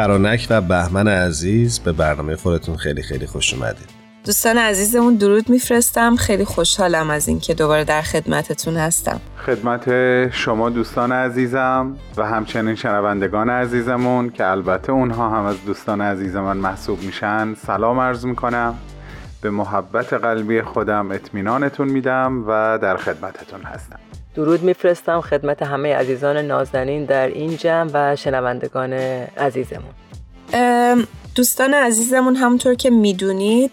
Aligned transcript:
فرانک 0.00 0.46
و 0.50 0.60
بهمن 0.60 1.08
عزیز 1.08 1.78
به 1.80 1.92
برنامه 1.92 2.36
خودتون 2.36 2.76
خیلی 2.76 3.02
خیلی 3.02 3.26
خوش 3.26 3.54
اومدید. 3.54 3.88
دوستان 4.24 4.58
عزیزمون 4.58 5.14
درود 5.14 5.48
میفرستم. 5.48 6.16
خیلی 6.16 6.44
خوشحالم 6.44 7.10
از 7.10 7.28
اینکه 7.28 7.54
دوباره 7.54 7.84
در 7.84 8.02
خدمتتون 8.02 8.76
هستم. 8.76 9.20
خدمت 9.46 9.84
شما 10.30 10.70
دوستان 10.70 11.12
عزیزم 11.12 11.96
و 12.16 12.26
همچنین 12.26 12.74
شنوندگان 12.74 13.50
عزیزمون 13.50 14.30
که 14.30 14.46
البته 14.46 14.92
اونها 14.92 15.30
هم 15.30 15.44
از 15.44 15.56
دوستان 15.66 16.00
عزیز 16.00 16.36
من 16.36 16.56
محسوب 16.56 17.02
میشن. 17.02 17.54
سلام 17.54 18.00
عرض 18.00 18.24
می‌کنم. 18.24 18.74
به 19.42 19.50
محبت 19.50 20.12
قلبی 20.12 20.62
خودم 20.62 21.10
اطمینانتون 21.10 21.88
میدم 21.88 22.44
و 22.48 22.78
در 22.82 22.96
خدمتتون 22.96 23.62
هستم. 23.62 23.98
درود 24.34 24.62
میفرستم 24.62 25.20
خدمت 25.20 25.62
همه 25.62 25.94
عزیزان 25.94 26.36
نازنین 26.36 27.04
در 27.04 27.28
این 27.28 27.56
جمع 27.56 27.90
و 27.94 28.16
شنوندگان 28.16 28.92
عزیزمون. 28.92 29.94
دوستان 31.34 31.74
عزیزمون 31.74 32.36
همونطور 32.36 32.74
که 32.74 32.90
می‌دونید 32.90 33.70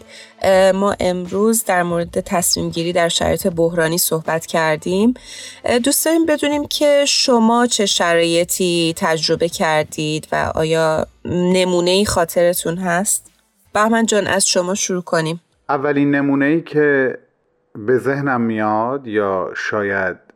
ما 0.73 0.95
امروز 0.99 1.63
در 1.63 1.83
مورد 1.83 2.19
تصمیم 2.19 2.69
گیری 2.69 2.93
در 2.93 3.09
شرایط 3.09 3.47
بحرانی 3.47 3.97
صحبت 3.97 4.45
کردیم. 4.45 5.13
دوست 5.83 6.05
داریم 6.05 6.25
بدونیم 6.25 6.67
که 6.67 7.05
شما 7.07 7.67
چه 7.67 7.85
شرایطی 7.85 8.93
تجربه 8.97 9.49
کردید 9.49 10.27
و 10.31 10.51
آیا 10.55 11.07
نمونه 11.25 11.91
ای 11.91 12.05
خاطرتون 12.05 12.77
هست؟ 12.77 13.31
بهمن 13.73 14.05
جان 14.05 14.27
از 14.27 14.47
شما 14.47 14.75
شروع 14.75 15.01
کنیم. 15.01 15.41
اولین 15.69 16.15
نمونه 16.15 16.45
ای 16.45 16.61
که 16.61 17.17
به 17.75 17.97
ذهنم 17.97 18.41
میاد 18.41 19.07
یا 19.07 19.51
شاید 19.55 20.26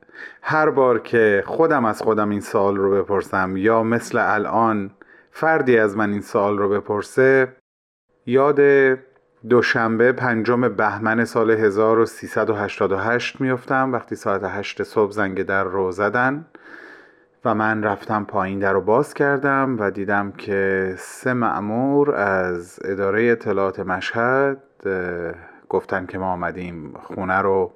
هر 0.41 0.69
بار 0.69 0.99
که 0.99 1.43
خودم 1.45 1.85
از 1.85 2.01
خودم 2.01 2.29
این 2.29 2.41
سال 2.41 2.77
رو 2.77 2.91
بپرسم 2.91 3.57
یا 3.57 3.83
مثل 3.83 4.17
الان 4.21 4.91
فردی 5.31 5.77
از 5.77 5.97
من 5.97 6.11
این 6.11 6.21
سال 6.21 6.57
رو 6.57 6.69
بپرسه 6.69 7.55
یاد 8.25 8.59
دوشنبه 9.49 10.11
پنجم 10.11 10.69
بهمن 10.69 11.25
سال 11.25 11.51
1388 11.51 13.41
میفتم 13.41 13.93
وقتی 13.93 14.15
ساعت 14.15 14.43
8 14.43 14.83
صبح 14.83 15.11
زنگ 15.11 15.43
در 15.43 15.63
رو 15.63 15.91
زدن 15.91 16.45
و 17.45 17.55
من 17.55 17.83
رفتم 17.83 18.25
پایین 18.25 18.59
در 18.59 18.73
رو 18.73 18.81
باز 18.81 19.13
کردم 19.13 19.77
و 19.79 19.91
دیدم 19.91 20.31
که 20.31 20.93
سه 20.97 21.33
معمور 21.33 22.15
از 22.15 22.79
اداره 22.83 23.23
اطلاعات 23.23 23.79
مشهد 23.79 24.57
گفتن 25.69 26.05
که 26.05 26.17
ما 26.17 26.31
آمدیم 26.31 26.93
خونه 27.03 27.37
رو 27.37 27.71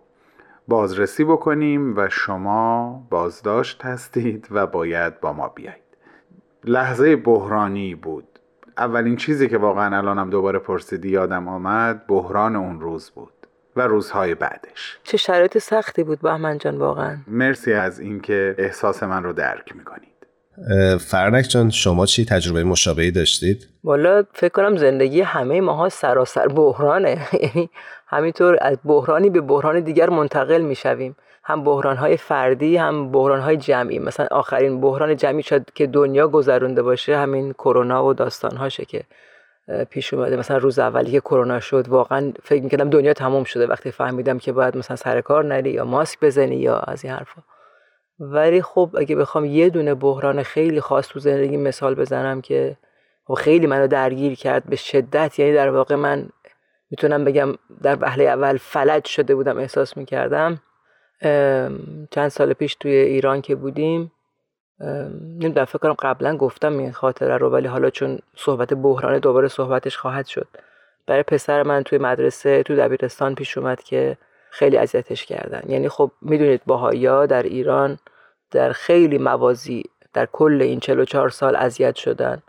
بازرسی 0.67 1.23
بکنیم 1.23 1.97
و 1.97 2.09
شما 2.09 3.08
بازداشت 3.09 3.85
هستید 3.85 4.47
و 4.52 4.67
باید 4.67 5.19
با 5.19 5.33
ما 5.33 5.47
بیایید. 5.47 5.81
لحظه 6.63 7.16
بحرانی 7.16 7.95
بود. 7.95 8.27
اولین 8.77 9.16
چیزی 9.16 9.47
که 9.47 9.57
واقعا 9.57 9.97
الانم 9.97 10.30
دوباره 10.30 10.59
پرسیدی 10.59 11.09
یادم 11.09 11.47
آمد 11.47 12.07
بحران 12.07 12.55
اون 12.55 12.81
روز 12.81 13.11
بود 13.11 13.33
و 13.75 13.81
روزهای 13.81 14.35
بعدش. 14.35 14.99
چه 15.03 15.17
شرایط 15.17 15.57
سختی 15.57 16.03
بود 16.03 16.19
بهمن 16.19 16.57
جان 16.57 16.77
واقعا. 16.77 17.17
مرسی 17.27 17.73
از 17.73 18.00
اینکه 18.00 18.55
احساس 18.57 19.03
من 19.03 19.23
رو 19.23 19.33
درک 19.33 19.75
می‌کنید 19.75 20.14
فرنک 20.99 21.45
جان 21.49 21.69
شما 21.69 22.05
چی 22.05 22.25
تجربه 22.25 22.63
مشابهی 22.63 23.11
داشتید؟ 23.11 23.67
والا 23.83 24.23
فکر 24.33 24.49
کنم 24.49 24.77
زندگی 24.77 25.21
همه 25.21 25.61
ماها 25.61 25.89
سراسر 25.89 26.47
بحرانه. 26.47 27.27
یعنی 27.43 27.69
همینطور 28.07 28.57
از 28.61 28.77
بحرانی 28.85 29.29
به 29.29 29.41
بحران 29.41 29.79
دیگر 29.79 30.09
منتقل 30.09 30.61
می‌شویم. 30.61 31.15
هم 31.44 31.63
بحران 31.63 31.97
های 31.97 32.17
فردی 32.17 32.77
هم 32.77 33.11
بحران 33.11 33.39
های 33.39 33.57
جمعی. 33.57 33.99
مثلا 33.99 34.27
آخرین 34.31 34.81
بحران 34.81 35.15
جمعی 35.15 35.44
شد 35.44 35.65
که 35.75 35.88
دنیا 35.88 36.27
گذرونده 36.27 36.81
باشه 36.81 37.17
همین 37.17 37.53
کرونا 37.53 38.05
و 38.05 38.13
داستان 38.13 38.57
هاشه 38.57 38.85
که 38.85 39.03
پیش 39.89 40.13
اومده. 40.13 40.38
مثلا 40.38 40.57
روز 40.57 40.79
اولی 40.79 41.11
که 41.11 41.19
کرونا 41.19 41.59
شد 41.59 41.88
واقعا 41.88 42.33
فکر 42.44 42.63
می‌کردم 42.63 42.89
دنیا 42.89 43.13
تمام 43.13 43.44
شده. 43.44 43.67
وقتی 43.67 43.91
فهمیدم 43.91 44.38
که 44.38 44.51
باید 44.51 44.77
مثلا 44.77 44.95
سر 44.95 45.21
کار 45.21 45.45
نری 45.45 45.69
یا 45.69 45.85
ماسک 45.85 46.19
بزنی 46.19 46.55
یا 46.55 46.77
از 46.77 47.03
این 47.03 47.13
حرفا. 47.13 47.41
ولی 48.19 48.61
خب 48.61 48.89
اگه 48.97 49.15
بخوام 49.15 49.45
یه 49.45 49.69
دونه 49.69 49.93
بحران 49.95 50.43
خیلی 50.43 50.81
خاص 50.81 51.07
تو 51.07 51.19
زندگی 51.19 51.57
مثال 51.57 51.95
بزنم 51.95 52.41
که 52.41 52.77
خب 53.25 53.33
خیلی 53.33 53.67
منو 53.67 53.87
درگیر 53.87 54.35
کرد 54.35 54.63
به 54.63 54.75
شدت 54.75 55.39
یعنی 55.39 55.53
در 55.53 55.69
واقع 55.69 55.95
من 55.95 56.29
می‌تونم 56.91 57.25
بگم 57.25 57.53
در 57.83 57.97
وهله 58.01 58.23
اول 58.23 58.57
فلج 58.57 59.05
شده 59.05 59.35
بودم 59.35 59.57
احساس 59.57 59.97
می‌کردم. 59.97 60.61
چند 62.11 62.27
سال 62.29 62.53
پیش 62.53 62.75
توی 62.75 62.91
ایران 62.91 63.41
که 63.41 63.55
بودیم 63.55 64.11
نمی‌دونم 65.39 65.65
فکر 65.65 65.77
کنم 65.77 65.95
قبلا 65.99 66.37
گفتم 66.37 66.77
این 66.77 66.91
خاطره 66.91 67.37
رو 67.37 67.49
ولی 67.49 67.67
حالا 67.67 67.89
چون 67.89 68.19
صحبت 68.35 68.73
بحران 68.73 69.19
دوباره 69.19 69.47
صحبتش 69.47 69.97
خواهد 69.97 70.25
شد. 70.25 70.47
برای 71.07 71.23
پسر 71.23 71.63
من 71.63 71.83
توی 71.83 71.97
مدرسه 71.97 72.63
تو 72.63 72.75
دبیرستان 72.75 73.35
پیش 73.35 73.57
اومد 73.57 73.83
که 73.83 74.17
خیلی 74.55 74.77
اذیتش 74.77 75.25
کردن. 75.25 75.61
یعنی 75.67 75.89
خب 75.89 76.11
می‌دونید 76.21 76.61
باهایا 76.66 77.25
در 77.25 77.43
ایران 77.43 77.97
در 78.51 78.71
خیلی 78.71 79.17
موازی 79.17 79.83
در 80.13 80.25
کل 80.25 80.61
این 80.61 80.79
44 80.79 81.29
سال 81.29 81.55
اذیت 81.55 81.95
شدن. 81.95 82.41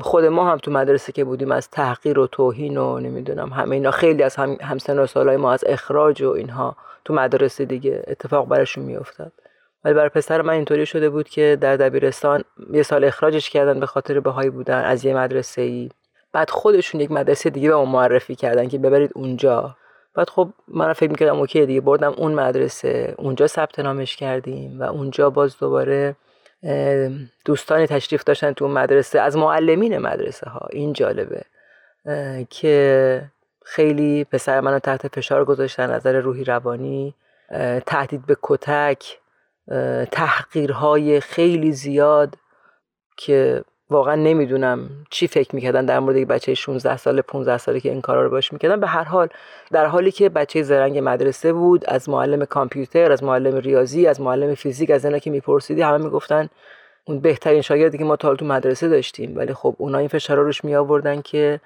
خود 0.00 0.24
ما 0.24 0.50
هم 0.50 0.58
تو 0.58 0.70
مدرسه 0.70 1.12
که 1.12 1.24
بودیم 1.24 1.52
از 1.52 1.70
تحقیر 1.70 2.18
و 2.18 2.26
توهین 2.26 2.76
و 2.76 3.00
نمی‌دونم 3.00 3.48
همه 3.48 3.74
اینا 3.74 3.90
خیلی 3.90 4.22
از 4.22 4.36
هم 4.36 4.56
همسن 4.60 4.98
و 4.98 5.06
سالای 5.06 5.36
ما 5.36 5.52
از 5.52 5.64
اخراج 5.66 6.22
و 6.22 6.30
اینها 6.30 6.76
تو 7.04 7.14
مدرسه 7.14 7.64
دیگه 7.64 8.02
اتفاق 8.06 8.48
براشون 8.48 8.84
میافتاد. 8.84 9.32
ولی 9.84 9.94
برای 9.94 10.08
پسر 10.08 10.42
من 10.42 10.52
اینطوری 10.52 10.86
شده 10.86 11.10
بود 11.10 11.28
که 11.28 11.58
در 11.60 11.76
دبیرستان 11.76 12.44
یه 12.72 12.82
سال 12.82 13.04
اخراجش 13.04 13.50
کردن 13.50 13.80
به 13.80 13.86
خاطر 13.86 14.20
بهایی 14.20 14.50
بودن 14.50 14.84
از 14.84 15.04
یه 15.04 15.14
مدرسه 15.14 15.62
ای 15.62 15.88
بعد 16.32 16.50
خودشون 16.50 17.00
یک 17.00 17.10
مدرسه 17.10 17.50
دیگه 17.50 17.68
به 17.68 17.74
ما 17.74 17.84
معرفی 17.84 18.34
کردن 18.34 18.68
که 18.68 18.78
ببرید 18.78 19.10
اونجا. 19.14 19.76
بعد 20.14 20.30
خب 20.30 20.48
من 20.68 20.92
فکر 20.92 21.10
می‌کردم 21.10 21.38
اوکی 21.38 21.66
دیگه 21.66 21.80
بردم 21.80 22.12
اون 22.16 22.34
مدرسه 22.34 23.14
اونجا 23.18 23.46
ثبت 23.46 23.78
نامش 23.78 24.16
کردیم 24.16 24.80
و 24.80 24.82
اونجا 24.82 25.30
باز 25.30 25.58
دوباره 25.58 26.16
دوستانی 27.44 27.86
تشریف 27.86 28.24
داشتن 28.24 28.52
تو 28.52 28.68
مدرسه 28.68 29.20
از 29.20 29.36
معلمین 29.36 29.98
مدرسه 29.98 30.50
ها 30.50 30.68
این 30.70 30.92
جالبه. 30.92 31.42
که 32.50 33.22
خیلی 33.64 34.24
پسر 34.24 34.60
منو 34.60 34.78
تحت 34.78 35.14
فشار 35.16 35.44
گذاشتن 35.44 35.90
نظر 35.90 36.20
روحی 36.20 36.44
روانی 36.44 37.14
تهدید 37.86 38.26
به 38.26 38.36
کتک 38.42 39.18
تحقیرهای 40.10 41.20
خیلی 41.20 41.72
زیاد 41.72 42.34
که 43.16 43.64
واقعا 43.90 44.14
نمی‌دونم 44.14 44.90
چی 45.10 45.26
فکر 45.26 45.54
می‌کردن 45.54 45.84
در 45.84 45.98
مورد 46.00 46.16
بچه 46.28 46.54
16 46.54 46.96
ساله 46.96 47.22
15 47.22 47.58
ساله 47.58 47.80
که 47.80 47.90
این 47.90 48.00
کارا 48.00 48.22
رو 48.22 48.30
باش 48.30 48.52
می‌کردن. 48.52 48.80
به 48.80 48.86
هر 48.86 49.04
حال 49.04 49.28
در 49.72 49.86
حالی 49.86 50.10
که 50.10 50.28
بچه 50.28 50.62
زرنگ 50.62 51.00
مدرسه 51.02 51.52
بود 51.52 51.84
از 51.88 52.08
معلم 52.08 52.44
کامپیوتر 52.44 53.12
از 53.12 53.24
معلم 53.24 53.56
ریاضی 53.56 54.06
از 54.06 54.20
معلم 54.20 54.54
فیزیک 54.54 54.90
از 54.90 55.04
اینا 55.04 55.18
که 55.18 55.30
میپرسیدی 55.30 55.82
همه 55.82 56.04
می‌گفتن 56.04 56.48
اون 57.04 57.20
بهترین 57.20 57.62
شاگردی 57.62 57.98
که 57.98 58.04
ما 58.04 58.16
تا 58.16 58.34
تو 58.34 58.44
مدرسه 58.44 58.88
داشتیم. 58.88 59.36
ولی 59.36 59.54
خب 59.54 59.74
اونا 59.78 59.98
این 59.98 60.08
فشار 60.08 60.36
روش 60.36 60.64
می 60.64 60.74
آوردن 60.76 61.20
که 61.20 61.60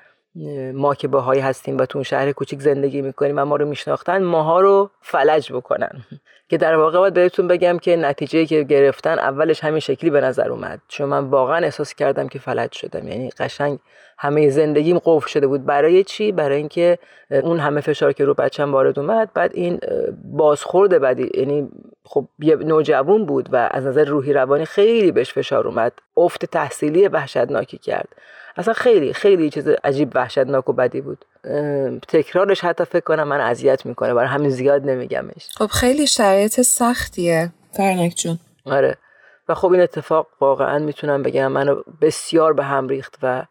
ما 0.74 0.94
که 0.94 1.08
باهایی 1.08 1.40
هستیم 1.40 1.78
و 1.78 1.86
تو 1.86 1.98
اون 1.98 2.04
شهر 2.04 2.32
کوچیک 2.32 2.60
زندگی 2.60 3.02
می‌کنیم 3.02 3.38
و 3.38 3.44
ما 3.44 3.56
رو 3.56 3.66
میشناختن 3.66 4.22
ماها 4.22 4.60
رو 4.60 4.90
فلج 5.00 5.52
بکنن. 5.52 5.90
که 6.48 6.58
در 6.58 6.76
واقع 6.76 6.98
باید 6.98 7.14
بهتون 7.14 7.48
بگم 7.48 7.78
که 7.78 7.96
نتیجه 7.96 8.46
که 8.46 8.62
گرفتن 8.62 9.18
اولش 9.18 9.64
همین 9.64 9.80
شکلی 9.80 10.10
به 10.10 10.20
نظر 10.20 10.50
اومد. 10.50 10.80
چون 10.88 11.08
من 11.08 11.24
واقعا 11.24 11.56
احساس 11.56 11.94
کردم 11.94 12.28
که 12.28 12.38
فلج 12.38 12.72
شدم. 12.72 13.08
یعنی 13.08 13.30
قشنگ 13.30 13.78
همه 14.18 14.50
زندگیم 14.50 14.98
قفل 15.04 15.28
شده 15.28 15.46
بود. 15.46 15.66
برای 15.66 16.04
چی؟ 16.04 16.32
برای 16.32 16.56
اینکه 16.56 16.98
اون 17.30 17.58
همه 17.58 17.80
فشار 17.80 18.12
که 18.12 18.24
رو 18.24 18.34
بچم 18.34 18.72
وارد 18.72 18.98
اومد 18.98 19.30
بعد 19.34 19.50
این 19.54 19.80
بازخورد 20.24 20.98
بعدی 20.98 21.30
یعنی 21.34 21.68
خب 22.04 22.28
یه 22.38 22.56
نوجوان 22.56 23.26
بود 23.26 23.48
و 23.52 23.68
از 23.70 23.86
نظر 23.86 24.04
روحی 24.04 24.32
روانی 24.32 24.64
خیلی 24.64 25.12
بهش 25.12 25.32
فشار 25.32 25.66
اومد. 25.66 25.92
افت 26.16 26.44
تحصیلی 26.44 27.08
وحشتناکی 27.08 27.78
کرد. 27.78 28.08
اصلا 28.56 28.74
خیلی 28.74 29.12
خیلی 29.12 29.50
چیز 29.50 29.68
عجیب 29.68 30.12
وحشتناک 30.14 30.68
و 30.68 30.72
بدی 30.72 31.00
بود. 31.00 31.24
تکرارش 32.08 32.60
حتی 32.60 32.84
فکر 32.84 33.00
کنم 33.00 33.28
من 33.28 33.40
اذیت 33.40 33.86
می‌کنه. 33.86 34.14
برای 34.14 34.28
همین 34.28 34.50
زیاد 34.50 34.90
نمیگمش. 34.90 35.48
خب 35.56 35.66
خیلی 35.66 36.06
شرایط 36.06 36.60
سختیه 36.60 37.52
فرنک 37.72 38.14
جون. 38.14 38.38
آره. 38.64 38.96
و 39.48 39.54
خب 39.54 39.72
این 39.72 39.80
اتفاق 39.80 40.26
واقعا 40.40 40.78
می‌تونم 40.78 41.22
بگم 41.22 41.52
منو 41.52 41.82
بسیار 42.00 42.52
به 42.52 42.64
هم 42.64 42.88
ریخت 42.88 43.18
و 43.22 43.46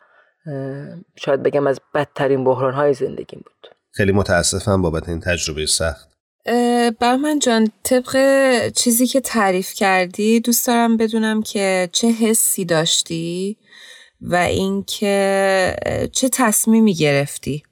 شاید 1.15 1.43
بگم 1.43 1.67
از 1.67 1.81
بدترین 1.93 2.43
بحران 2.43 2.73
های 2.73 2.93
زندگیم 2.93 3.43
بود. 3.45 3.75
خیلی 3.91 4.11
متاسفم 4.11 4.81
بابت 4.81 5.09
این 5.09 5.19
تجربه 5.19 5.65
سخت. 5.65 6.12
برمن 6.99 7.39
جان 7.39 7.71
طبق 7.83 8.17
چیزی 8.69 9.07
که 9.07 9.21
تعریف 9.21 9.73
کردی 9.73 10.39
دوست 10.39 10.67
دارم 10.67 10.97
بدونم 10.97 11.41
که 11.41 11.89
چه 11.91 12.07
حسی 12.07 12.65
داشتی 12.65 13.57
و 14.21 14.35
اینکه 14.35 15.75
چه 16.11 16.29
تصمیمی 16.29 16.93
گرفتی؟ 16.93 17.63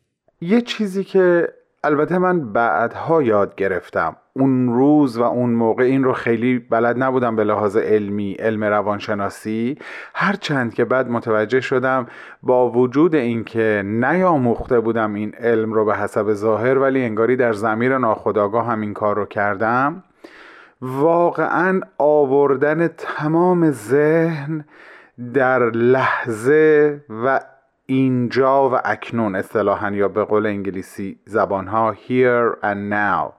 یه 0.41 0.61
چیزی 0.61 1.03
که 1.03 1.47
البته 1.83 2.17
من 2.17 2.53
بعدها 2.53 3.23
یاد 3.23 3.55
گرفتم. 3.55 4.15
اون 4.33 4.73
روز 4.73 5.17
و 5.17 5.23
اون 5.23 5.49
موقع 5.49 5.83
این 5.83 6.03
رو 6.03 6.13
خیلی 6.13 6.59
بلد 6.59 7.03
نبودم 7.03 7.35
به 7.35 7.43
لحاظ 7.43 7.77
علمی 7.77 8.33
علم 8.33 8.63
روانشناسی. 8.63 9.77
هرچند 10.15 10.73
که 10.73 10.85
بعد 10.85 11.09
متوجه 11.09 11.61
شدم 11.61 12.07
با 12.43 12.71
وجود 12.71 13.15
اینکه 13.15 13.83
نیاموخته 13.85 14.79
بودم 14.79 15.13
این 15.13 15.35
علم 15.39 15.73
رو 15.73 15.85
به 15.85 15.95
حسب 15.95 16.33
ظاهر 16.33 16.77
ولی 16.77 17.05
انگاری 17.05 17.35
در 17.35 17.53
زمیر 17.53 17.97
ناخودآگاه 17.97 18.65
هم 18.65 18.81
این 18.81 18.93
کار 18.93 19.15
رو 19.15 19.25
کردم 19.25 20.03
واقعا 20.81 21.81
آوردن 21.97 22.87
تمام 22.87 23.71
ذهن 23.71 24.65
در 25.33 25.69
لحظه 25.69 26.99
و 27.25 27.39
اینجا 27.91 28.69
و 28.69 28.79
اکنون 28.85 29.35
اصطلاحا 29.35 29.91
یا 29.91 30.07
به 30.07 30.23
قول 30.23 30.45
انگلیسی 30.45 31.19
زبانها 31.25 31.93
here 31.93 32.55
and 32.63 32.93
now. 32.93 33.33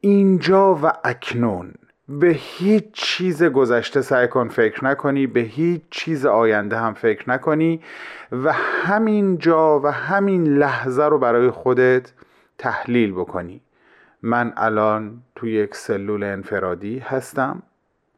اینجا 0.00 0.74
و 0.74 0.92
اکنون. 1.04 1.74
به 2.08 2.28
هیچ 2.28 2.84
چیز 2.92 3.42
گذشته 3.42 4.02
سعی 4.02 4.28
کن 4.28 4.48
فکر 4.48 4.84
نکنی 4.84 5.26
به 5.26 5.40
هیچ 5.40 5.82
چیز 5.90 6.26
آینده 6.26 6.78
هم 6.78 6.94
فکر 6.94 7.30
نکنی 7.30 7.80
و 8.32 8.52
همین 8.52 9.38
جا 9.38 9.80
و 9.80 9.86
همین 9.86 10.46
لحظه 10.46 11.04
رو 11.04 11.18
برای 11.18 11.50
خودت 11.50 12.12
تحلیل 12.58 13.12
بکنی. 13.12 13.60
من 14.22 14.52
الان 14.56 15.22
تو 15.34 15.46
یک 15.46 15.74
سلول 15.74 16.24
انفرادی 16.24 16.98
هستم. 16.98 17.62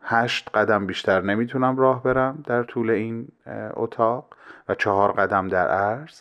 هشت 0.03 0.51
قدم 0.55 0.87
بیشتر 0.87 1.21
نمی‌تونم 1.21 1.77
راه 1.77 2.03
برم 2.03 2.45
در 2.47 2.63
طول 2.63 2.91
این 2.91 3.29
اتاق. 3.77 4.29
و 4.69 4.75
چهار 4.75 5.13
قدم 5.13 5.49
در 5.49 5.69
عرض 5.69 6.21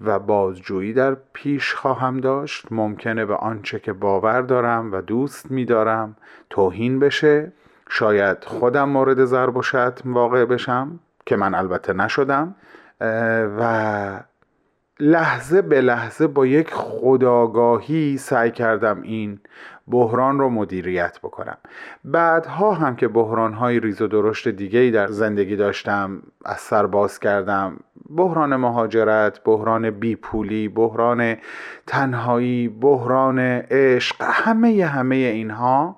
و 0.00 0.18
بازجویی 0.18 0.92
در 0.92 1.16
پیش 1.32 1.74
خواهم 1.74 2.20
داشت. 2.20 2.66
ممکنه 2.70 3.24
به 3.24 3.34
آنچه 3.34 3.80
که 3.80 3.92
باور 3.92 4.40
دارم 4.40 4.92
و 4.92 5.00
دوست 5.00 5.50
میدارم 5.50 6.16
توهین 6.50 6.98
بشه. 6.98 7.52
شاید 7.88 8.44
خودم 8.44 8.88
مورد 8.88 9.24
ضرب 9.24 9.56
و 9.56 9.62
شتم 9.62 10.14
واقع 10.14 10.44
بشم 10.44 11.00
که 11.26 11.36
من 11.36 11.54
البته 11.54 11.92
نشدم 11.92 12.54
و 13.58 14.20
لحظه 15.00 15.62
به 15.62 15.80
لحظه 15.80 16.26
با 16.26 16.46
یک 16.46 16.70
خداگاهی 16.70 18.16
سعی 18.16 18.50
کردم 18.50 19.02
این 19.02 19.40
بحران 19.88 20.38
رو 20.38 20.50
مدیریت 20.50 21.18
بکنم. 21.18 21.56
بعدها 22.04 22.74
هم 22.74 22.96
که 22.96 23.08
بحران 23.08 23.52
های 23.52 23.80
ریز 23.80 24.02
و 24.02 24.06
درشت 24.06 24.48
دیگه 24.48 24.90
در 24.90 25.06
زندگی 25.06 25.56
داشتم 25.56 26.22
از 26.44 26.60
سر 26.60 26.86
باز 26.86 27.20
کردم. 27.20 27.76
بحران 28.16 28.56
مهاجرت 28.56 29.44
بحران 29.44 29.90
بیپولی 29.90 30.68
بحران 30.68 31.36
تنهایی 31.86 32.68
بحران 32.68 33.38
عشق 33.70 34.16
همه 34.22 34.84
همه 34.84 35.16
اینها 35.16 35.96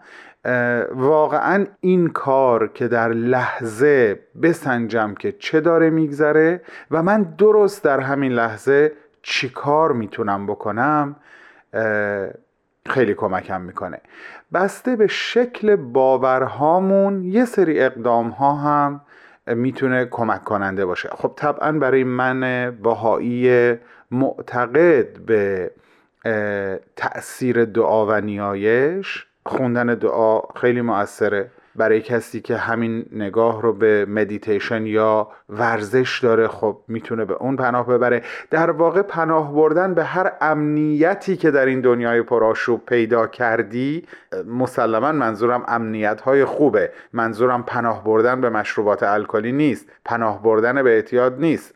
واقعا 0.95 1.67
این 1.81 2.09
کار 2.09 2.69
که 2.69 2.89
در 2.89 3.09
لحظه 3.09 4.21
بسنجم 4.43 5.15
که 5.15 5.33
چه 5.33 5.61
داره 5.61 5.91
میگذره 5.91 6.61
و 6.91 7.03
من 7.03 7.23
درست 7.23 7.85
در 7.85 8.01
همین 8.01 8.33
لحظه 8.33 8.93
چی 9.23 9.49
کار 9.49 9.93
می‌تونم 9.93 10.47
بکنم 10.47 11.17
خیلی 12.87 13.15
کمکم 13.15 13.61
می‌کنه. 13.61 14.01
بسته 14.53 14.97
به 14.97 15.07
شکل 15.07 15.77
باورهامون 15.77 17.25
یه 17.25 17.45
سری 17.45 17.81
اقدام 17.81 18.29
ها 18.29 18.55
هم 18.55 19.01
می‌تونه 19.47 20.05
کمک 20.05 20.45
کننده 20.45 20.87
باشه. 20.87 21.09
خب 21.09 21.33
طبعا 21.37 21.73
برای 21.73 22.05
من 22.05 22.71
باهایی 22.83 23.75
معتقد 24.11 25.19
به 25.19 25.71
تأثیر 26.97 27.65
دعا 27.65 28.07
و 28.07 28.21
نیایش 28.21 29.27
خوندن 29.47 29.87
دعا 29.87 30.41
خیلی 30.57 30.81
موثره. 30.81 31.51
برای 31.77 32.01
کسی 32.01 32.41
که 32.41 32.57
همین 32.57 33.07
نگاه 33.13 33.63
رو 33.63 33.73
به 33.73 34.07
مدیتیشن 34.09 34.87
یا 34.87 35.29
ورزش 35.49 36.21
داره 36.23 36.49
خب 36.49 36.79
می‌تونه 36.89 37.25
به 37.25 37.35
اون 37.35 37.57
پناه 37.57 37.87
ببره. 37.87 38.23
در 38.51 38.71
واقع 38.71 39.03
پناه 39.03 39.55
بردن 39.55 39.95
به 39.95 40.05
هر 40.05 40.33
امنیتی 40.41 41.37
که 41.37 41.51
در 41.51 41.67
این 41.67 41.81
دنیای 41.81 42.23
پرآشوب 42.23 42.87
پیدا 42.87 43.27
کردی 43.27 44.07
مسلما 44.47 45.13
منظورم 45.13 45.65
امنیت 45.69 46.21
های 46.21 46.45
خوبه. 46.45 46.91
منظورم 47.13 47.63
پناه 47.63 48.05
بردن 48.05 48.41
به 48.41 48.51
مشروبات 48.51 49.03
الکلی 49.03 49.53
نیست. 49.53 49.87
پناه 50.05 50.43
بردن 50.43 50.83
به 50.83 50.91
اعتیاد 50.91 51.41
نیست. 51.41 51.75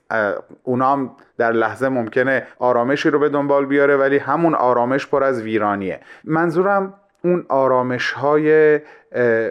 اونام 0.63 1.17
در 1.39 1.53
لحظه 1.53 1.89
ممکنه 1.89 2.47
آرامشی 2.59 3.11
رو 3.11 3.19
به 3.19 3.29
دنبال 3.29 3.67
بیاره 3.67 3.97
ولی 3.97 4.19
همون 4.19 4.55
آرامش 4.55 5.07
پر 5.07 5.25
از 5.25 5.43
ویرانیه. 5.43 6.01
منظورم 6.25 6.95
اون 7.25 7.47
آرامش 7.49 8.13
های 8.13 8.81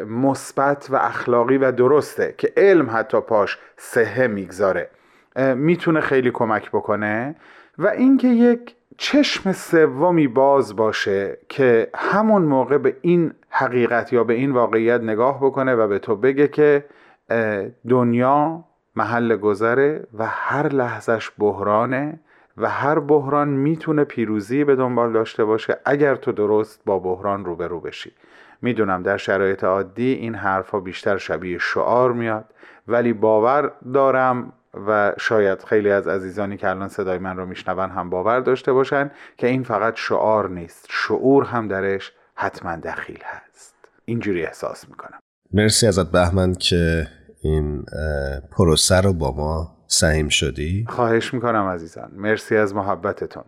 مثبت 0.08 0.88
و 0.90 0.96
اخلاقی 0.96 1.58
و 1.58 1.72
درسته 1.72 2.36
که 2.38 2.54
علم 2.58 2.90
حتی 2.94 3.22
پاش 3.22 3.58
سهه 3.78 4.28
می‌گذاره. 4.28 4.90
می‌تونه 5.56 6.02
خیلی 6.02 6.32
کمک 6.32 6.70
بکنه 6.70 7.36
و 7.78 7.88
اینکه 7.88 8.28
یک 8.28 8.76
چشم 8.98 9.52
سومی 9.52 10.28
باز 10.28 10.76
باشه 10.76 11.38
که 11.50 11.90
همون 11.96 12.42
موقع 12.42 12.78
به 12.78 12.98
این 13.02 13.34
حقیقت 13.50 14.14
یا 14.14 14.24
به 14.24 14.34
این 14.34 14.52
واقعیت 14.52 15.02
نگاه 15.02 15.38
بکنه 15.46 15.76
و 15.76 15.88
به 15.88 16.00
تو 16.00 16.16
بگه 16.16 16.48
که 16.48 16.86
دنیا 17.90 18.64
محل 18.96 19.36
گذره 19.36 20.08
و 20.18 20.26
هر 20.28 20.68
لحظش 20.68 21.32
بحرانه 21.40 22.20
و 22.58 22.70
هر 22.70 23.00
بحران 23.00 23.48
می‌تونه 23.50 24.04
پیروزی 24.04 24.64
به 24.64 24.76
دنبال 24.76 25.14
داشته 25.14 25.46
باشه 25.46 25.78
اگر 25.86 26.16
تو 26.16 26.32
درست 26.32 26.82
با 26.86 27.00
بحران 27.00 27.46
روبرو 27.46 27.80
بشی. 27.80 28.12
می‌دونم 28.62 29.04
در 29.04 29.18
شرایط 29.18 29.64
عادی 29.64 30.14
این 30.14 30.36
حرفها 30.36 30.80
بیشتر 30.80 31.18
شبیه 31.18 31.58
شعار 31.58 32.14
میاد 32.14 32.46
ولی 32.88 33.14
باور 33.14 33.72
دارم 33.94 34.54
و 34.88 35.14
شاید 35.20 35.64
خیلی 35.64 35.92
از 35.92 36.08
عزیزانی 36.08 36.58
که 36.58 36.70
الان 36.70 36.88
صدای 36.88 37.18
من 37.18 37.38
رو 37.38 37.46
میشنون 37.46 37.90
هم 37.90 38.10
باور 38.10 38.40
داشته 38.40 38.74
باشن 38.74 39.12
که 39.38 39.48
این 39.48 39.64
فقط 39.64 39.96
شعار 39.96 40.50
نیست 40.50 40.88
شعور 40.90 41.44
هم 41.44 41.68
درش 41.68 42.12
حتما 42.36 42.76
دخیل 42.76 43.20
هست. 43.24 43.76
اینجوری 44.06 44.46
احساس 44.46 44.90
می‌کنم. 44.90 45.20
مرسی 45.54 45.88
ازت 45.88 46.12
بهمن 46.12 46.54
که 46.54 47.08
این 47.42 47.86
پروسه 48.52 49.02
رو 49.02 49.14
با 49.14 49.32
ما 49.36 49.76
سعیم 49.94 50.30
شدی؟ 50.30 50.86
خواهش 50.90 51.34
می‌کنم 51.34 51.66
عزیزان. 51.66 52.12
مرسی 52.16 52.58
از 52.58 52.76
محبتتون. 52.76 53.44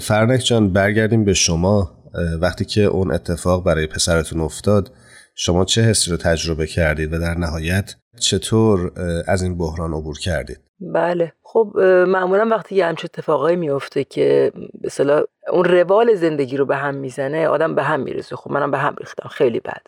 فرنک 0.00 0.40
جان 0.40 0.72
برگردیم 0.72 1.24
به 1.24 1.34
شما. 1.34 1.92
وقتی 2.40 2.64
که 2.64 2.82
اون 2.82 3.12
اتفاق 3.12 3.64
برای 3.64 3.86
پسرتون 3.86 4.40
افتاد 4.40 4.92
شما 5.34 5.64
چه 5.64 5.82
حسی 5.82 6.10
رو 6.10 6.16
تجربه 6.16 6.66
کردید 6.66 7.12
و 7.12 7.18
در 7.18 7.34
نهایت 7.34 7.94
چطور 8.18 8.92
از 9.26 9.42
این 9.42 9.58
بحران 9.58 9.94
عبور 9.94 10.18
کردید؟ 10.18 10.60
بله. 10.80 11.32
خب 11.42 11.72
معمولا 12.08 12.48
وقتی 12.50 12.74
یه 12.74 12.86
همچه 12.86 13.04
اتفاقایی 13.04 13.56
میفته 13.56 14.04
که 14.04 14.52
مثلا 14.84 15.24
اون 15.52 15.64
روال 15.64 16.14
زندگی 16.14 16.56
رو 16.56 16.66
به 16.66 16.76
هم 16.76 16.94
می‌زنه 16.94 17.48
آدم 17.48 17.74
به 17.74 17.82
هم 17.82 18.00
می‌رسه. 18.00 18.36
خب 18.36 18.50
منم 18.50 18.70
به 18.70 18.78
هم 18.78 18.96
ریختم. 18.98 19.28
خیلی 19.28 19.60
بد. 19.60 19.82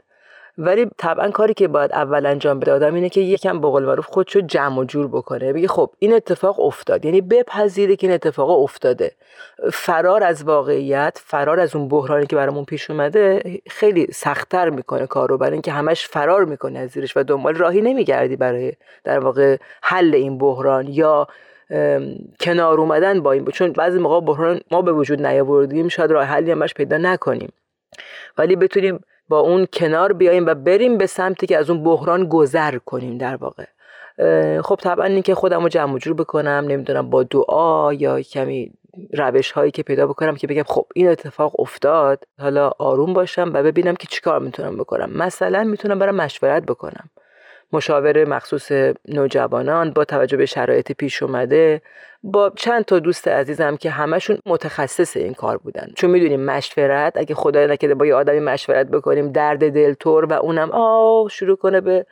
ولی 0.58 0.86
طبعا 0.98 1.30
کاری 1.30 1.54
که 1.54 1.68
باید 1.68 1.92
اول 1.92 2.26
انجام 2.26 2.58
بده 2.58 2.72
آدم 2.72 2.94
اینه 2.94 3.08
که 3.08 3.20
یکم 3.20 3.60
به 3.60 3.68
قول 3.68 3.84
معروف 3.84 4.06
خودشو 4.06 4.40
جمع 4.40 4.78
و 4.78 4.84
جور 4.84 5.08
بکنه. 5.08 5.52
بگه 5.52 5.68
خب 5.68 5.90
این 5.98 6.12
اتفاق 6.12 6.60
افتاد. 6.60 7.04
یعنی 7.04 7.20
بپذیره 7.20 7.96
که 7.96 8.06
این 8.06 8.14
اتفاق 8.14 8.50
افتاده. 8.50 9.12
فرار 9.72 10.24
از 10.24 10.44
واقعیت 10.44 11.20
فرار 11.24 11.60
از 11.60 11.76
اون 11.76 11.88
بحرانی 11.88 12.26
که 12.26 12.36
برامون 12.36 12.64
پیش 12.64 12.90
اومده 12.90 13.42
خیلی 13.70 14.06
سختتر 14.12 14.70
می‌کنه 14.70 15.06
کارو. 15.06 15.38
برای 15.38 15.52
اینکه 15.52 15.72
همش 15.72 16.06
فرار 16.06 16.44
می‌کنه 16.44 16.78
از 16.78 16.90
زیرش 16.90 17.16
و 17.16 17.22
دنبال 17.22 17.54
راهی 17.54 17.80
نمیگردی 17.80 18.36
برای 18.36 18.72
در 19.04 19.18
واقع 19.18 19.56
حل 19.82 20.14
این 20.14 20.38
بحران 20.38 20.86
یا 20.88 21.26
کنار 22.40 22.80
اومدن 22.80 23.20
با 23.20 23.32
این 23.32 23.44
چون 23.44 23.72
بعضی 23.72 23.98
موقع 23.98 24.20
بحران 24.20 24.60
ما 24.70 24.82
به 24.82 24.92
وجود 24.92 25.26
نیاوردیم 25.26 25.88
شاید 25.88 26.10
راه 26.10 26.24
حلی 26.24 26.50
همش 26.50 26.74
پیدا 26.74 26.96
نکنیم. 26.96 27.52
ولی 28.38 28.56
بتونیم 28.56 29.00
با 29.28 29.38
اون 29.38 29.66
کنار 29.72 30.12
بیاییم 30.12 30.46
و 30.46 30.54
بریم 30.54 30.98
به 30.98 31.06
سمتی 31.06 31.46
که 31.46 31.58
از 31.58 31.70
اون 31.70 31.82
بحران 31.82 32.28
گذر 32.28 32.78
کنیم 32.78 33.18
در 33.18 33.36
واقع. 33.36 33.64
خب 34.60 34.78
طبعا 34.82 35.04
اینکه 35.06 35.34
خودم 35.34 35.62
رو 35.62 35.68
جمع 35.68 35.98
جور 35.98 36.14
بکنم 36.14 36.64
نمی‌دونم 36.68 37.10
با 37.10 37.22
دعا 37.22 37.92
یا 37.92 38.20
کمی 38.20 38.72
روش 39.12 39.52
هایی 39.52 39.70
که 39.70 39.82
پیدا 39.82 40.06
بکنم 40.06 40.36
که 40.36 40.46
بگم 40.46 40.62
خب 40.62 40.86
این 40.94 41.08
اتفاق 41.08 41.60
افتاد 41.60 42.24
حالا 42.40 42.70
آروم 42.78 43.12
باشم 43.12 43.50
و 43.54 43.62
ببینم 43.62 43.96
که 43.96 44.06
چیکار 44.10 44.40
می‌تونم 44.40 44.76
بکنم. 44.76 45.10
مثلا 45.10 45.64
می‌تونم 45.64 45.98
برم 45.98 46.14
مشورت 46.14 46.62
بکنم. 46.62 47.10
مشاور 47.72 48.24
مخصوص 48.24 48.72
نوجوانان 49.08 49.90
با 49.90 50.04
توجه 50.04 50.36
به 50.36 50.46
شرایط 50.46 50.92
پیش 50.92 51.22
اومده 51.22 51.82
با 52.22 52.52
چند 52.56 52.84
تا 52.84 52.98
دوست 52.98 53.28
عزیزم 53.28 53.76
که 53.76 53.90
همشون 53.90 54.38
متخصص 54.46 55.16
این 55.16 55.34
کار 55.34 55.58
بودن. 55.58 55.88
چون 55.96 56.10
می‌دونیم 56.10 56.40
مشورت 56.40 57.12
اگه 57.16 57.34
خدای 57.34 57.66
نکرده 57.66 57.94
با 57.94 58.06
یه 58.06 58.14
آدمی 58.14 58.40
مشورت 58.40 58.86
بکنیم 58.86 59.32
درد 59.32 59.72
دل 59.72 59.94
تور 59.94 60.24
و 60.24 60.32
اونم 60.32 60.70
آه 60.70 61.28
شروع 61.28 61.56
کنه 61.56 61.80
به 61.80 62.06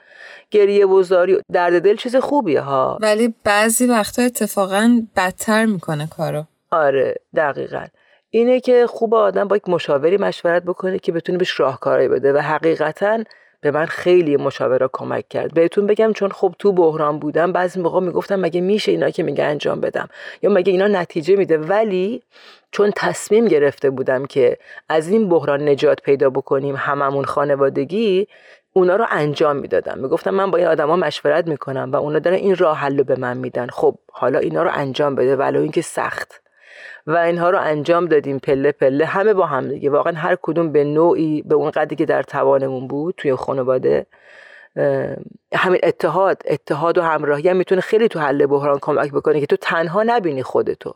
گریه 0.50 0.86
وزاری 0.86 1.40
درد 1.52 1.82
دل 1.82 1.96
چیز 1.96 2.16
خوبیه 2.16 2.60
ها. 2.60 2.98
ولی 3.00 3.34
بعضی 3.44 3.86
وقتا 3.86 4.22
اتفاقا 4.22 5.02
بدتر 5.16 5.66
می‌کنه 5.66 6.08
کارو. 6.16 6.44
آره 6.70 7.14
دقیقا. 7.36 7.84
اینه 8.30 8.60
که 8.60 8.86
خوب 8.86 9.14
آدم 9.14 9.48
با 9.48 9.56
یک 9.56 9.68
مشاوری 9.68 10.16
مشورت 10.16 10.62
بکنه 10.62 10.98
که 10.98 11.12
بتونه 11.12 11.38
بهش 11.38 11.60
راهکارایی 11.60 12.08
بده 12.08 12.32
و 12.32 12.38
حقیقتا 12.38 13.25
به 13.70 13.78
من 13.78 13.87
خیلی 13.87 14.37
مشاوره 14.37 14.88
کمک 14.92 15.28
کرد. 15.28 15.54
بهتون 15.54 15.87
بگم 15.87 16.12
چون 16.12 16.30
خب 16.30 16.54
تو 16.58 16.73
بحران 16.73 17.18
بودم 17.18 17.52
بعضی 17.52 17.80
موقع 17.80 18.00
می‌گفتم 18.00 18.40
مگه 18.40 18.61
میشه 18.61 18.92
اینا 18.92 19.11
که 19.11 19.23
میگه 19.23 19.44
انجام 19.44 19.80
بدم؟ 19.80 20.08
یا 20.42 20.50
مگه 20.50 20.73
اینا 20.73 20.87
نتیجه 20.87 21.37
میده؟ 21.37 21.58
ولی 21.58 22.23
چون 22.70 22.92
تصمیم 22.96 23.46
گرفته 23.49 23.90
بودم 23.90 24.26
که 24.26 24.58
از 24.88 25.08
این 25.08 25.28
بحران 25.28 25.68
نجات 25.68 26.02
پیدا 26.02 26.30
بکنیم 26.30 26.75
هممون 26.76 27.25
خانوادگی 27.25 28.26
اونا 28.73 28.96
رو 28.96 29.06
انجام 29.11 29.56
می‌دادم. 29.56 29.99
می‌گفتم 29.99 30.30
من 30.30 30.50
با 30.50 30.58
این 30.58 30.66
آدما 30.66 30.96
مشورت 30.96 31.46
می‌کنم 31.46 31.90
و 31.92 31.96
اونا 31.96 32.18
دارن 32.18 32.37
این 32.37 32.56
راه 32.56 32.78
حل 32.78 33.02
به 33.02 33.16
من 33.18 33.37
میدن. 33.37 33.66
خب 33.66 33.94
حالا 34.12 34.38
اینا 34.38 34.62
رو 34.62 34.70
انجام 34.73 35.14
بده 35.14 35.37
ولو 35.37 35.61
اینکه 35.61 35.82
سخت. 35.82 36.46
و 37.06 37.16
اینها 37.16 37.50
رو 37.50 37.58
انجام 37.60 38.06
دادیم 38.06 38.38
پله 38.38 38.72
پله. 38.72 39.04
همه 39.04 39.34
با 39.34 39.46
هم 39.46 39.68
دیگه. 39.68 39.90
واقعا 39.90 40.12
هر 40.12 40.36
کدوم 40.42 40.72
به 40.72 40.84
نوعی 40.84 41.42
به 41.42 41.54
اون 41.54 41.70
قدری 41.70 41.96
که 41.96 42.06
در 42.06 42.22
توانمون 42.22 42.86
بود 42.86 43.14
توی 43.16 43.34
خانواده 43.34 44.06
همین 45.54 45.80
اتحاد 45.82 46.42
اتحاد 46.46 46.98
و 46.98 47.02
همراهی 47.02 47.48
هم 47.48 47.56
می‌تونه 47.56 47.80
خیلی 47.80 48.08
تو 48.08 48.18
حل 48.20 48.46
بحران 48.46 48.78
کمک 48.82 49.12
بکنه 49.12 49.40
که 49.40 49.46
تو 49.46 49.56
تنها 49.56 50.02
نبینی 50.06 50.42
خودتو. 50.42 50.94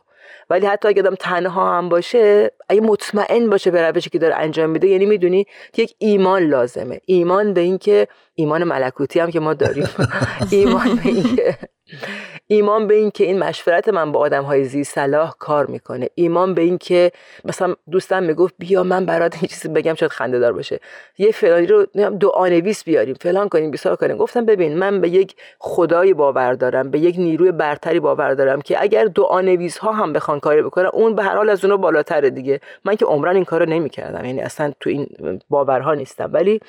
ولی 0.49 0.65
حتی 0.65 0.87
اگه 0.87 1.01
آدم 1.01 1.15
تنها 1.15 1.77
هم 1.77 1.89
باشه 1.89 2.51
اگه 2.69 2.81
مطمئن 2.81 3.49
باشه 3.49 3.71
به 3.71 3.81
روشی 3.81 4.09
که 4.09 4.19
داره 4.19 4.35
انجام 4.35 4.69
میده 4.69 4.87
یعنی 4.87 5.05
می‌دونی 5.05 5.45
یک 5.77 5.95
ایمان 5.97 6.41
لازمه. 6.41 7.01
ایمان 7.05 7.53
به 7.53 7.61
اینکه 7.61 8.07
ایمان 8.35 8.63
ملکوتی 8.63 9.19
هم 9.19 9.31
که 9.31 9.39
ما 9.39 9.53
داریم. 9.53 9.89
ایمان 10.51 10.95
به 10.95 11.09
اینکه 11.09 11.57
ایمان 12.51 12.87
به 12.87 12.93
این 12.93 13.11
که 13.11 13.23
این 13.23 13.39
مشورت 13.39 13.89
من 13.89 14.11
با 14.11 14.19
آدم 14.19 14.43
های 14.43 14.63
زی 14.63 14.83
صلاح 14.83 15.33
کار 15.39 15.65
می‌کنه. 15.65 16.09
ایمان 16.15 16.53
به 16.53 16.61
این 16.61 16.77
که 16.77 17.11
مثلا 17.45 17.75
دوستم 17.91 18.23
می‌گفت 18.23 18.53
بیا 18.59 18.83
من 18.83 19.05
برات 19.05 19.35
این 19.35 19.47
چیزی 19.47 19.69
بگم 19.69 19.93
شاید 19.93 20.11
خنده 20.11 20.39
دار 20.39 20.53
باشه. 20.53 20.79
یه 21.17 21.31
فلانی 21.31 21.67
رو 21.67 21.85
دعا 22.19 22.47
نویس 22.47 22.83
بیاریم 22.83 23.15
فلان 23.21 23.49
کنیم 23.49 23.71
بیسار 23.71 23.95
کنیم. 23.95 24.17
گفتم 24.17 24.45
ببین 24.45 24.77
من 24.77 25.01
به 25.01 25.09
یک 25.09 25.35
خدای 25.59 26.13
باور 26.13 26.53
دارم 26.53 26.91
به 26.91 26.99
یک 26.99 27.15
نیروی 27.17 27.51
برتری 27.51 27.99
باور 27.99 28.33
دارم 28.33 28.61
که 28.61 28.81
اگر 28.81 29.05
دعا 29.05 29.41
نویس 29.41 29.77
ها 29.77 29.91
هم 29.91 30.13
بخوان 30.13 30.39
کاری 30.39 30.61
بکنن 30.61 30.89
اون 30.93 31.15
به 31.15 31.23
هر 31.23 31.35
حال 31.35 31.49
از 31.49 31.65
اونو 31.65 31.77
بالاتره 31.77 32.29
دیگه. 32.29 32.59
من 32.85 32.95
که 32.95 33.05
عمران 33.05 33.35
این 33.35 33.45
کارو 33.45 33.65
نمی‌کردم. 33.65 34.25
یعنی 34.25 34.41
اصلا 34.41 34.73
تو 34.79 34.89
این 34.89 35.07
باورها 35.49 35.93
نیستم. 35.93 36.29
ولی 36.33 36.59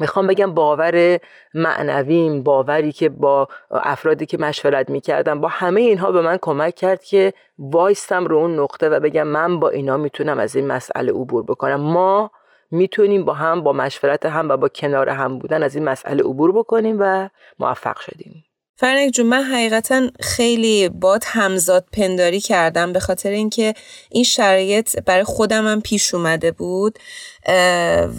می‌خوام 0.00 0.26
بگم 0.26 0.54
باور 0.54 1.20
معنویم 1.54 2.42
باوری 2.42 2.92
که 2.92 3.08
با 3.08 3.48
افرادی 3.70 4.26
که 4.26 4.38
مشورت 4.38 4.90
می‌کردم 4.90 5.40
با 5.40 5.48
همه 5.48 5.80
اینها 5.80 6.12
به 6.12 6.20
من 6.20 6.38
کمک 6.42 6.74
کرد 6.74 7.04
که 7.04 7.32
وایستم 7.58 8.24
رو 8.26 8.36
اون 8.36 8.60
نقطه 8.60 8.88
و 8.88 9.00
بگم 9.00 9.26
من 9.26 9.60
با 9.60 9.68
اینا 9.70 9.96
می‌تونم 9.96 10.38
از 10.38 10.56
این 10.56 10.66
مسئله 10.66 11.12
عبور 11.12 11.42
بکنم. 11.42 11.80
ما 11.80 12.30
می‌تونیم 12.70 13.24
با 13.24 13.34
هم 13.34 13.62
با 13.62 13.72
مشورت 13.72 14.26
هم 14.26 14.48
و 14.48 14.56
با 14.56 14.68
کنار 14.68 15.08
هم 15.08 15.38
بودن 15.38 15.62
از 15.62 15.74
این 15.74 15.84
مسئله 15.84 16.22
عبور 16.22 16.52
بکنیم 16.52 16.96
و 17.00 17.28
موفق 17.58 17.98
شدیم. 18.00 18.44
فرنک 18.76 19.10
جون 19.10 19.26
من 19.26 19.42
حقیقتا 19.42 20.08
خیلی 20.20 20.88
باد 20.88 21.22
همزاد 21.26 21.84
پنداری 21.92 22.40
کردم 22.40 22.92
به 22.92 23.00
خاطر 23.00 23.30
اینکه 23.30 23.74
این 24.10 24.24
شرایط 24.24 25.00
برای 25.06 25.24
خودم 25.24 25.66
هم 25.66 25.80
پیش 25.80 26.14
اومده 26.14 26.50
بود. 26.50 26.98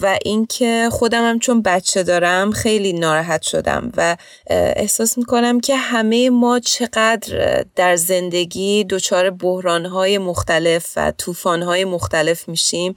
و 0.01 0.17
اینکه 0.25 0.89
خودم 0.91 1.29
هم 1.29 1.39
چون 1.39 1.62
بچه 1.62 2.03
دارم 2.03 2.51
خیلی 2.51 2.94
ناراحت 2.94 3.41
شدم 3.41 3.91
و 3.98 4.17
احساس 4.48 5.17
می‌کنم 5.17 5.60
که 5.60 5.75
همه 5.75 6.29
ما 6.29 6.60
چقدر 6.60 7.65
در 7.75 7.96
زندگی 7.96 8.84
دچار 8.84 9.29
بحرانهای 9.29 10.17
مختلف 10.17 10.94
و 10.96 11.12
طوفانهای 11.17 11.86
مختلف 11.86 12.50
میشیم 12.50 12.96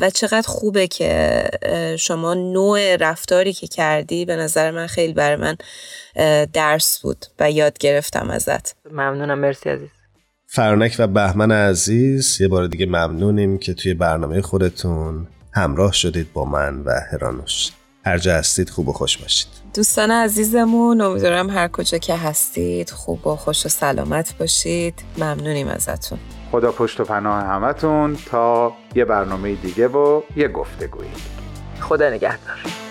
و 0.00 0.10
چقدر 0.10 0.48
خوبه 0.48 0.86
که 0.86 1.44
شما 1.98 2.34
نوع 2.34 2.96
رفتاری 2.96 3.52
که 3.52 3.66
کردی 3.66 4.24
به 4.24 4.36
نظر 4.36 4.70
من 4.70 4.86
خیلی 4.86 5.12
برای 5.12 5.36
من 5.36 5.56
درس 6.52 6.98
بود 7.02 7.26
و 7.38 7.50
یاد 7.50 7.78
گرفتم 7.78 8.30
ازت. 8.30 8.76
ممنونم. 8.92 9.38
مرسی 9.38 9.70
عزیز. 9.70 9.88
فرانک 10.46 10.96
و 10.98 11.06
بهمن 11.06 11.52
عزیز 11.52 12.40
یه 12.40 12.48
بار 12.48 12.66
دیگه 12.66 12.86
ممنونیم 12.86 13.58
که 13.58 13.74
توی 13.74 13.94
برنامه 13.94 14.42
خودتون 14.42 15.26
همراه 15.56 15.92
شدید 15.92 16.32
با 16.32 16.44
من 16.44 16.82
و 16.84 16.90
هرانوش 17.12 17.70
هر 18.06 18.18
جا 18.18 18.34
هستید 18.34 18.70
خوب 18.70 18.88
و 18.88 18.92
خوش 18.92 19.18
باشید. 19.18 19.48
دوستان 19.74 20.10
عزیزمون 20.10 21.00
امیدوارم 21.00 21.50
هر 21.50 21.68
کجا 21.68 21.98
که 21.98 22.16
هستید 22.16 22.90
خوب 22.90 23.26
و 23.26 23.36
خوش 23.36 23.66
و 23.66 23.68
سلامت 23.68 24.38
باشید. 24.38 24.94
ممنونیم 25.18 25.68
ازتون. 25.68 26.18
خدا 26.52 26.72
پشت 26.72 27.00
و 27.00 27.04
پناه 27.04 27.42
همتون 27.42 28.16
تا 28.26 28.72
یه 28.94 29.04
برنامه 29.04 29.54
دیگه 29.54 29.88
و 29.88 30.22
یه 30.36 30.48
گفتگویی. 30.48 31.10
خدا 31.80 32.10
نگهدار. 32.10 32.85